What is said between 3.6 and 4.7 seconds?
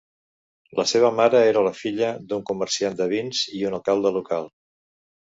un alcalde local.